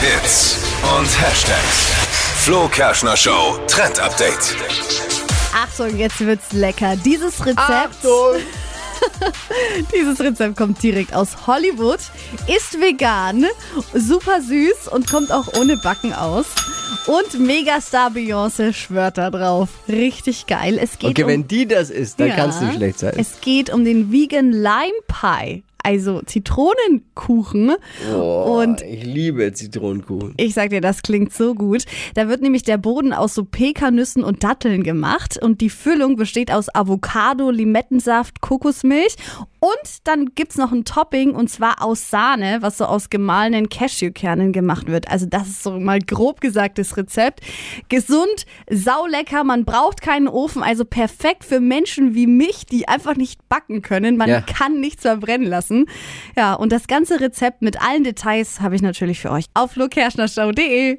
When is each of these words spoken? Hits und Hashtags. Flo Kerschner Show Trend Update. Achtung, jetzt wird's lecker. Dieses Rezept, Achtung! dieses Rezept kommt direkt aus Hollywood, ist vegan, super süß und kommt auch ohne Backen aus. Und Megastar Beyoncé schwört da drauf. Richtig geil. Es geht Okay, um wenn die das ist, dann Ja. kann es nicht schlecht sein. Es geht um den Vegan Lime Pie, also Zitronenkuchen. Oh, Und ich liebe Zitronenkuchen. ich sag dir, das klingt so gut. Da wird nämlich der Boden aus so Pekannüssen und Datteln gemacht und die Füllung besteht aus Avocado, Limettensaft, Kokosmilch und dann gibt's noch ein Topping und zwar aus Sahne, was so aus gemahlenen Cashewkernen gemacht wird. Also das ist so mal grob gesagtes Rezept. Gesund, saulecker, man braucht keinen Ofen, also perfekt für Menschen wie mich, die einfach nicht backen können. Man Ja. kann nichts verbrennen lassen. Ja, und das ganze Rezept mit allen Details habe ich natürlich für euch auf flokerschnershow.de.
Hits 0.00 0.58
und 0.98 1.06
Hashtags. 1.20 1.92
Flo 2.44 2.68
Kerschner 2.68 3.16
Show 3.16 3.58
Trend 3.68 3.98
Update. 4.00 4.54
Achtung, 5.54 5.96
jetzt 5.98 6.20
wird's 6.20 6.52
lecker. 6.52 6.96
Dieses 7.04 7.40
Rezept, 7.44 7.58
Achtung! 7.58 8.36
dieses 9.94 10.20
Rezept 10.20 10.56
kommt 10.56 10.82
direkt 10.82 11.14
aus 11.14 11.46
Hollywood, 11.46 12.00
ist 12.54 12.80
vegan, 12.80 13.46
super 13.94 14.40
süß 14.42 14.88
und 14.90 15.10
kommt 15.10 15.30
auch 15.32 15.48
ohne 15.58 15.76
Backen 15.78 16.12
aus. 16.12 16.46
Und 17.06 17.38
Megastar 17.40 18.10
Beyoncé 18.10 18.72
schwört 18.72 19.18
da 19.18 19.30
drauf. 19.30 19.68
Richtig 19.88 20.46
geil. 20.46 20.78
Es 20.80 20.98
geht 20.98 21.10
Okay, 21.10 21.22
um 21.24 21.28
wenn 21.28 21.48
die 21.48 21.66
das 21.66 21.90
ist, 21.90 22.20
dann 22.20 22.28
Ja. 22.28 22.36
kann 22.36 22.50
es 22.50 22.60
nicht 22.60 22.74
schlecht 22.76 22.98
sein. 22.98 23.14
Es 23.16 23.40
geht 23.40 23.70
um 23.70 23.84
den 23.84 24.10
Vegan 24.12 24.52
Lime 24.52 24.92
Pie, 25.06 25.62
also 25.84 26.22
Zitronenkuchen. 26.22 27.72
Oh, 28.12 28.62
Und 28.62 28.82
ich 28.82 29.04
liebe 29.04 29.52
Zitronenkuchen. 29.52 30.34
ich 30.36 30.54
sag 30.54 30.70
dir, 30.70 30.80
das 30.80 31.02
klingt 31.02 31.32
so 31.32 31.54
gut. 31.54 31.84
Da 32.14 32.28
wird 32.28 32.42
nämlich 32.42 32.62
der 32.62 32.78
Boden 32.78 33.12
aus 33.12 33.34
so 33.34 33.44
Pekannüssen 33.44 34.24
und 34.24 34.42
Datteln 34.42 34.82
gemacht 34.82 35.38
und 35.40 35.60
die 35.60 35.70
Füllung 35.70 36.16
besteht 36.16 36.50
aus 36.50 36.74
Avocado, 36.74 37.50
Limettensaft, 37.50 38.40
Kokosmilch 38.40 39.16
und 39.64 40.06
dann 40.06 40.34
gibt's 40.34 40.58
noch 40.58 40.72
ein 40.72 40.84
Topping 40.84 41.30
und 41.34 41.48
zwar 41.48 41.82
aus 41.82 42.10
Sahne, 42.10 42.58
was 42.60 42.76
so 42.76 42.84
aus 42.84 43.08
gemahlenen 43.08 43.70
Cashewkernen 43.70 44.52
gemacht 44.52 44.88
wird. 44.88 45.08
Also 45.08 45.24
das 45.24 45.48
ist 45.48 45.62
so 45.62 45.80
mal 45.80 46.00
grob 46.00 46.42
gesagtes 46.42 46.98
Rezept. 46.98 47.40
Gesund, 47.88 48.44
saulecker, 48.68 49.42
man 49.42 49.64
braucht 49.64 50.02
keinen 50.02 50.28
Ofen, 50.28 50.62
also 50.62 50.84
perfekt 50.84 51.44
für 51.44 51.60
Menschen 51.60 52.14
wie 52.14 52.26
mich, 52.26 52.66
die 52.66 52.88
einfach 52.88 53.16
nicht 53.16 53.48
backen 53.48 53.80
können. 53.80 54.18
Man 54.18 54.28
Ja. 54.28 54.42
kann 54.42 54.80
nichts 54.80 55.00
verbrennen 55.02 55.46
lassen. 55.46 55.86
Ja, 56.36 56.52
und 56.52 56.70
das 56.70 56.86
ganze 56.86 57.20
Rezept 57.20 57.62
mit 57.62 57.80
allen 57.80 58.04
Details 58.04 58.60
habe 58.60 58.74
ich 58.76 58.82
natürlich 58.82 59.20
für 59.20 59.30
euch 59.30 59.46
auf 59.54 59.72
flokerschnershow.de. 59.72 60.92